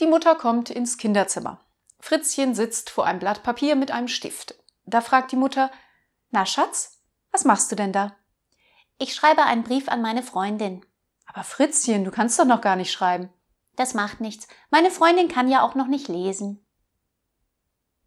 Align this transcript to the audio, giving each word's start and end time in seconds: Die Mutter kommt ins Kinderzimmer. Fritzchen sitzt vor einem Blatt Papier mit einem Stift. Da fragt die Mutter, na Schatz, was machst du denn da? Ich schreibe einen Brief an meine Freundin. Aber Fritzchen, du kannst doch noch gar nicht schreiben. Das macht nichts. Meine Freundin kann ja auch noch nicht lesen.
Die 0.00 0.06
Mutter 0.06 0.34
kommt 0.34 0.70
ins 0.70 0.96
Kinderzimmer. 0.96 1.60
Fritzchen 2.00 2.54
sitzt 2.54 2.90
vor 2.90 3.06
einem 3.06 3.18
Blatt 3.18 3.42
Papier 3.42 3.74
mit 3.74 3.90
einem 3.90 4.08
Stift. 4.08 4.54
Da 4.86 5.00
fragt 5.00 5.32
die 5.32 5.36
Mutter, 5.36 5.70
na 6.30 6.46
Schatz, 6.46 7.00
was 7.32 7.44
machst 7.44 7.72
du 7.72 7.76
denn 7.76 7.92
da? 7.92 8.14
Ich 8.98 9.14
schreibe 9.14 9.44
einen 9.44 9.64
Brief 9.64 9.88
an 9.88 10.00
meine 10.00 10.22
Freundin. 10.22 10.84
Aber 11.26 11.42
Fritzchen, 11.42 12.04
du 12.04 12.10
kannst 12.10 12.38
doch 12.38 12.44
noch 12.44 12.60
gar 12.60 12.76
nicht 12.76 12.92
schreiben. 12.92 13.30
Das 13.76 13.94
macht 13.94 14.20
nichts. 14.20 14.48
Meine 14.70 14.90
Freundin 14.90 15.28
kann 15.28 15.48
ja 15.48 15.62
auch 15.62 15.74
noch 15.74 15.86
nicht 15.86 16.08
lesen. 16.08 16.64